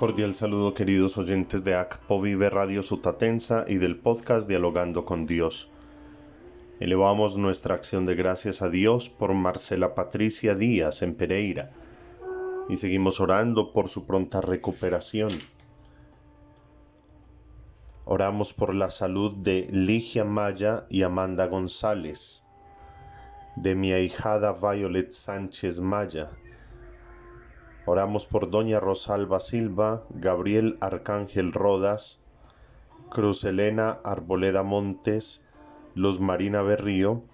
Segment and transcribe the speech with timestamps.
[0.00, 5.70] Cordial saludo queridos oyentes de ACPO Vive Radio Sutatensa y del podcast Dialogando con Dios.
[6.80, 11.68] Elevamos nuestra acción de gracias a Dios por Marcela Patricia Díaz en Pereira
[12.70, 15.32] y seguimos orando por su pronta recuperación.
[18.06, 22.46] Oramos por la salud de Ligia Maya y Amanda González,
[23.54, 26.30] de mi ahijada Violet Sánchez Maya,
[27.92, 32.20] Oramos por Doña Rosalba Silva, Gabriel Arcángel Rodas,
[33.10, 35.44] Cruz Elena Arboleda Montes,
[35.96, 37.24] Luz Marina Berrío,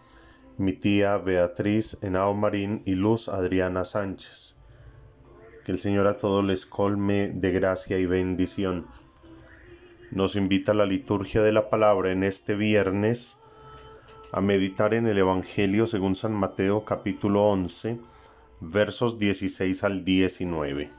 [0.57, 4.57] mi tía Beatriz Henao Marín y Luz Adriana Sánchez.
[5.67, 8.87] Que el Señor a todos les colme de gracia y bendición.
[10.11, 13.43] Nos invita a la liturgia de la palabra en este viernes
[14.33, 18.16] a meditar en el Evangelio según San Mateo capítulo 11
[18.61, 20.91] versos 16 al 19.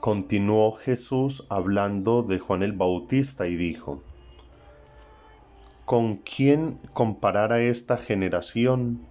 [0.00, 4.02] Continuó Jesús hablando de Juan el Bautista y dijo,
[5.84, 9.06] ¿Con quién comparar a esta generación?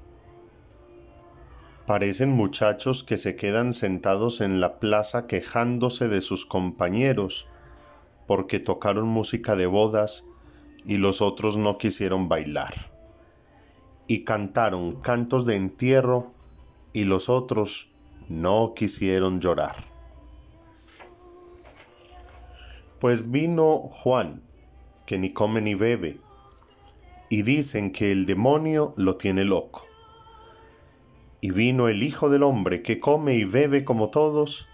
[1.88, 7.48] Parecen muchachos que se quedan sentados en la plaza quejándose de sus compañeros
[8.28, 10.26] porque tocaron música de bodas
[10.86, 12.74] y los otros no quisieron bailar.
[14.06, 16.30] Y cantaron cantos de entierro
[16.92, 17.94] y los otros
[18.28, 19.78] no quisieron llorar.
[23.00, 24.42] Pues vino Juan,
[25.06, 26.20] que ni come ni bebe,
[27.30, 29.88] y dicen que el demonio lo tiene loco
[31.42, 34.68] y vino el Hijo del Hombre que come y bebe como todos,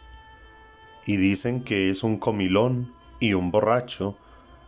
[1.06, 4.18] y dicen que es un comilón y un borracho,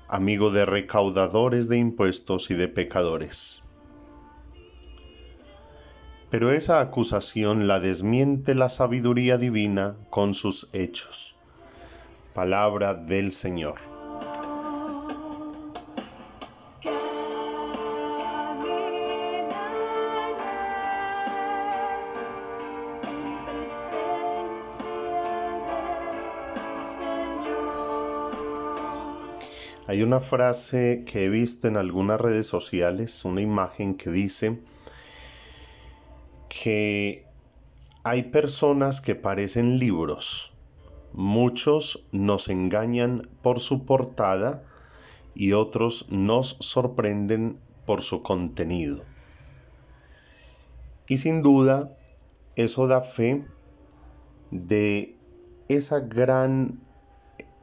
[0.07, 3.63] amigo de recaudadores de impuestos y de pecadores.
[6.29, 11.37] Pero esa acusación la desmiente la sabiduría divina con sus hechos.
[12.33, 13.94] Palabra del Señor.
[29.87, 34.59] Hay una frase que he visto en algunas redes sociales, una imagen que dice
[36.49, 37.25] que
[38.03, 40.53] hay personas que parecen libros.
[41.13, 44.63] Muchos nos engañan por su portada
[45.35, 49.03] y otros nos sorprenden por su contenido.
[51.07, 51.95] Y sin duda,
[52.55, 53.45] eso da fe
[54.49, 55.15] de
[55.67, 56.79] esa gran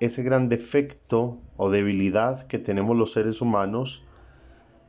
[0.04, 4.04] ese gran defecto o debilidad que tenemos los seres humanos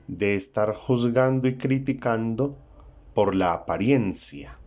[0.08, 2.58] de estar juzgando y criticando
[3.14, 4.58] por la apariencia.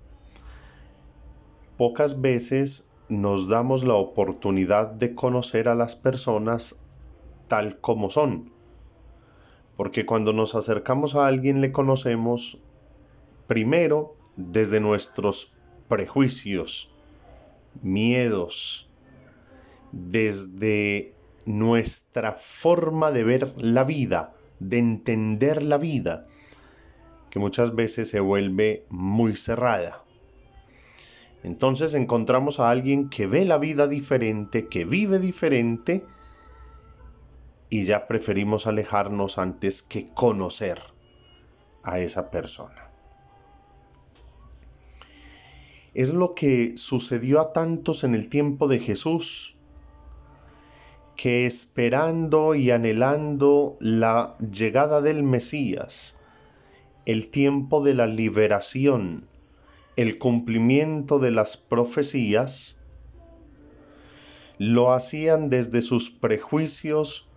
[1.77, 6.81] Pocas veces nos damos la oportunidad de conocer a las personas
[7.49, 8.53] tal como son.
[9.77, 12.61] Porque cuando nos acercamos a alguien le conocemos
[13.47, 15.57] primero desde nuestros
[15.89, 16.93] prejuicios,
[17.83, 18.89] miedos,
[19.97, 21.15] desde
[21.47, 26.25] nuestra forma de ver la vida, de entender la vida,
[27.31, 30.03] que muchas veces se vuelve muy cerrada.
[31.43, 36.05] Entonces encontramos a alguien que ve la vida diferente, que vive diferente,
[37.71, 40.79] y ya preferimos alejarnos antes que conocer
[41.83, 42.91] a esa persona.
[45.95, 49.56] Es lo que sucedió a tantos en el tiempo de Jesús
[51.17, 56.15] que esperando y anhelando la llegada del Mesías,
[57.07, 59.27] el tiempo de la liberación,
[59.97, 62.81] el cumplimiento de las profecías,
[64.59, 67.29] lo hacían desde sus prejuicios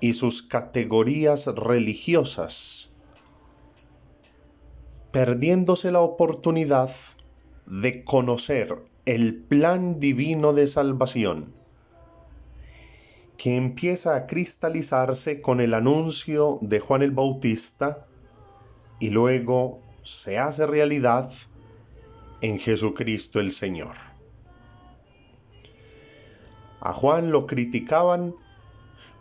[0.00, 2.90] y sus categorías religiosas,
[5.10, 6.90] perdiéndose la oportunidad
[7.66, 11.59] de conocer el plan divino de salvación
[13.40, 18.06] que empieza a cristalizarse con el anuncio de Juan el Bautista
[18.98, 21.32] y luego se hace realidad
[22.42, 23.94] en Jesucristo el Señor.
[26.82, 28.34] A Juan lo criticaban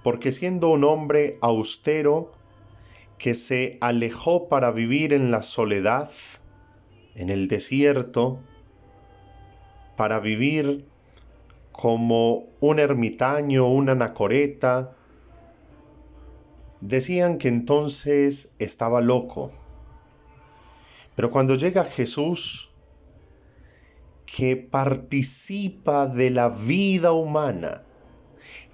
[0.04, 2.34] porque siendo un hombre austero
[3.18, 6.12] que se alejó para vivir en la soledad,
[7.16, 8.42] en el desierto,
[9.96, 10.90] para vivir
[11.82, 14.96] como un ermitaño, una anacoreta,
[16.82, 19.52] Decían que entonces estaba loco.
[21.16, 22.72] Pero cuando llega Jesús,
[24.26, 27.84] que participa de la vida humana,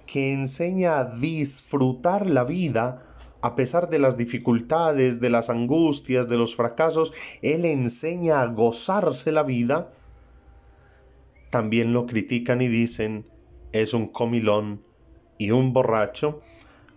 [0.06, 3.02] que enseña a disfrutar la vida
[3.40, 7.12] a pesar de las dificultades, de las angustias, de los fracasos,
[7.42, 9.90] Él enseña a gozarse la vida,
[11.56, 13.24] también lo critican y dicen,
[13.72, 14.82] es un comilón
[15.38, 16.42] y un borracho,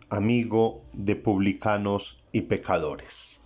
[0.09, 3.39] amigo de publicanos y pecadores.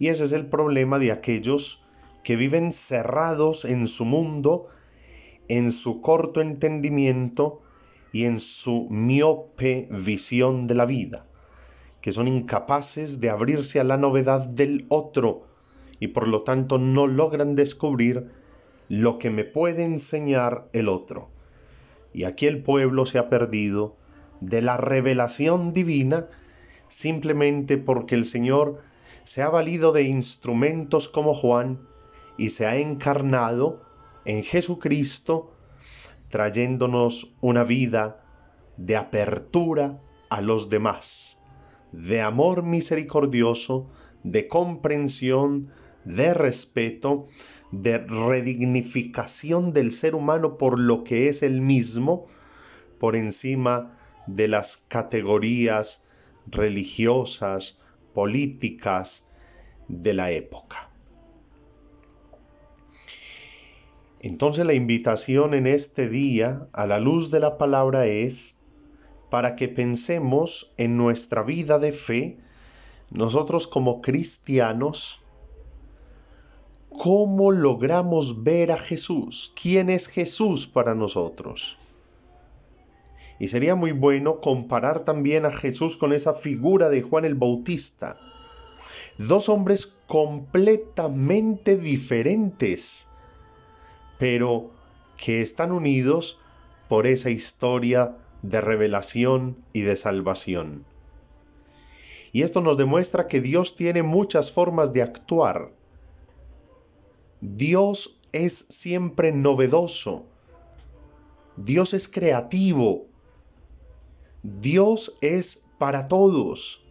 [0.00, 1.86] Y ese es el problema de aquellos
[2.24, 4.66] que viven cerrados en su mundo,
[5.46, 7.62] en su corto entendimiento
[8.12, 11.24] y en su miope visión de la vida,
[12.00, 15.46] que son incapaces de abrirse a la novedad del otro
[16.00, 18.39] y por lo tanto no logran descubrir
[18.90, 21.30] lo que me puede enseñar el otro.
[22.12, 23.94] Y aquí el pueblo se ha perdido
[24.40, 26.26] de la revelación divina
[26.88, 28.82] simplemente porque el Señor
[29.22, 31.78] se ha valido de instrumentos como Juan
[32.36, 33.80] y se ha encarnado
[34.24, 35.54] en Jesucristo
[36.28, 38.24] trayéndonos una vida
[38.76, 40.00] de apertura
[40.30, 41.44] a los demás,
[41.92, 43.88] de amor misericordioso,
[44.24, 45.70] de comprensión,
[46.04, 47.26] de respeto,
[47.72, 52.26] de redignificación del ser humano por lo que es el mismo,
[52.98, 53.96] por encima
[54.26, 56.06] de las categorías
[56.46, 57.78] religiosas,
[58.14, 59.30] políticas
[59.88, 60.88] de la época.
[64.20, 68.58] Entonces la invitación en este día a la luz de la palabra es
[69.30, 72.38] para que pensemos en nuestra vida de fe,
[73.10, 75.22] nosotros como cristianos,
[76.90, 81.78] cómo logramos ver a Jesús, quién es Jesús para nosotros.
[83.38, 88.18] Y sería muy bueno comparar también a Jesús con esa figura de Juan el Bautista.
[89.16, 93.08] Dos hombres completamente diferentes,
[94.18, 94.70] pero
[95.16, 96.38] que están unidos
[96.88, 100.84] por esa historia de revelación y de salvación.
[102.32, 105.72] Y esto nos demuestra que Dios tiene muchas formas de actuar.
[107.40, 110.26] Dios es siempre novedoso.
[111.56, 113.06] Dios es creativo.
[114.42, 116.84] Dios es para todos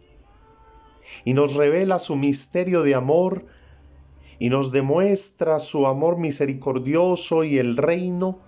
[1.24, 3.46] y nos revela su misterio de amor
[4.38, 8.38] y nos demuestra su amor misericordioso y el reino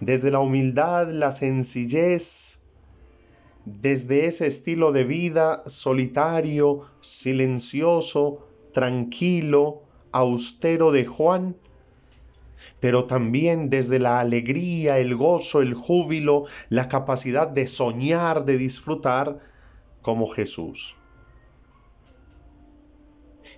[0.00, 2.60] desde la humildad, la sencillez,
[3.64, 9.82] desde ese estilo de vida solitario, silencioso, tranquilo,
[10.16, 11.56] austero de Juan,
[12.80, 19.40] pero también desde la alegría, el gozo, el júbilo, la capacidad de soñar, de disfrutar
[20.02, 20.96] como Jesús.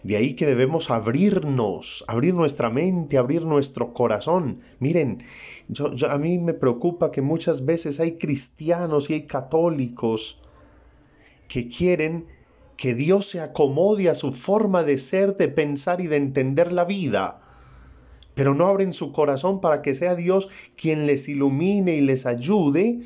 [0.03, 4.61] De ahí que debemos abrirnos, abrir nuestra mente, abrir nuestro corazón.
[4.79, 5.23] Miren,
[5.69, 10.41] yo, a mí me preocupa que muchas veces hay cristianos y hay católicos
[11.49, 12.27] que quieren
[12.79, 16.87] que Dios se acomode a su forma de ser, de pensar y de entender la
[16.87, 17.41] vida
[18.39, 23.01] pero no abren su corazón para que sea Dios quien les ilumine y les ayude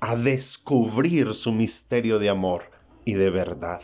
[0.00, 2.62] a descubrir su misterio de amor
[3.04, 3.82] y de verdad.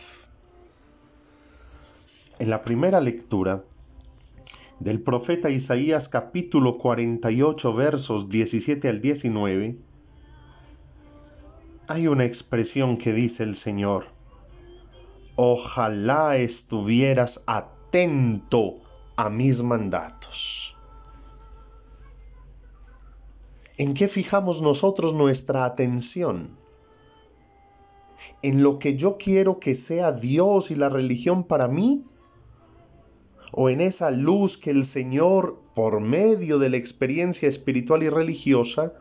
[2.39, 3.63] En la primera lectura
[4.79, 9.77] del profeta Isaías capítulo 48 versos 17 al 19,
[11.87, 14.07] hay una expresión que dice el Señor,
[15.35, 18.77] ojalá estuvieras atento
[19.15, 20.77] a mis mandatos.
[23.77, 26.57] ¿En qué fijamos nosotros nuestra atención?
[28.43, 32.03] ¿En lo que yo quiero que sea Dios y la religión para mí?
[33.51, 38.93] ¿O en esa luz que el Señor, por medio de la experiencia espiritual y religiosa,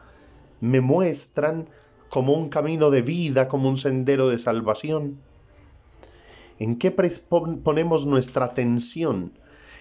[0.61, 1.69] me muestran
[2.09, 5.19] como un camino de vida, como un sendero de salvación?
[6.59, 9.32] ¿En qué ponemos nuestra atención?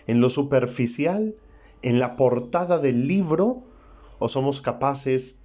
[0.07, 1.35] en lo superficial,
[1.81, 3.63] en la portada del libro,
[4.19, 5.41] o somos capaces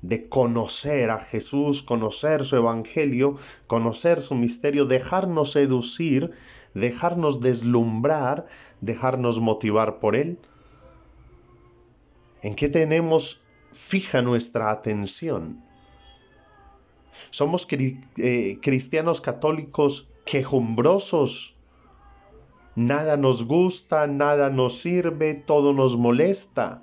[0.00, 3.36] de conocer a Jesús, conocer su evangelio,
[3.66, 6.32] conocer su misterio, dejarnos seducir,
[6.74, 8.46] dejarnos deslumbrar,
[8.80, 10.38] dejarnos motivar por él?
[12.42, 15.64] ¿En qué tenemos fija nuestra atención?
[17.30, 21.56] ¿Somos eh, cristianos católicos quejumbrosos
[22.74, 26.82] Nada nos gusta, nada nos sirve, todo nos molesta.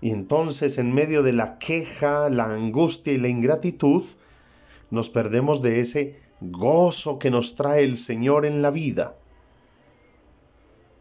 [0.00, 4.02] Y entonces en medio de la queja, la angustia y la ingratitud,
[4.90, 9.16] nos perdemos de ese gozo que nos trae el Señor en la vida.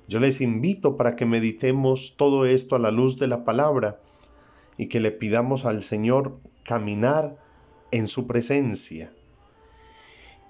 [0.08, 4.00] Yo les invito para que meditemos todo esto a la luz de la palabra
[4.78, 7.38] y que le pidamos al Señor caminar
[7.92, 9.14] en su presencia,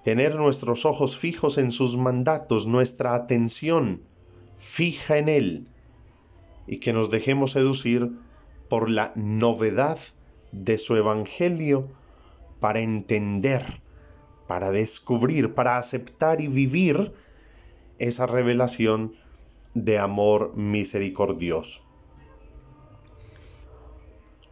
[0.03, 4.01] tener nuestros ojos fijos en sus mandatos, nuestra atención
[4.57, 5.67] fija en Él
[6.67, 8.11] y que nos dejemos seducir
[8.69, 9.99] por la novedad
[10.51, 11.89] de su Evangelio
[12.59, 13.81] para entender,
[14.47, 17.13] para descubrir, para aceptar y vivir
[17.99, 19.15] esa revelación
[19.73, 21.84] de amor misericordioso.